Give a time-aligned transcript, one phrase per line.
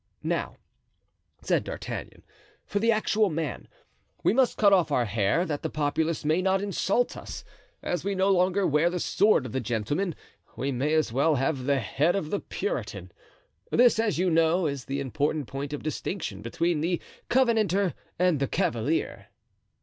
[0.23, 0.55] "Now,"
[1.43, 2.23] said D'Artagnan,
[2.65, 3.67] "for the actual man.
[4.23, 7.45] We must cut off our hair, that the populace may not insult us.
[7.83, 10.15] As we no longer wear the sword of the gentleman
[10.55, 13.11] we may as well have the head of the Puritan.
[13.69, 16.99] This, as you know, is the important point of distinction between the
[17.29, 19.27] Covenanter and the Cavalier."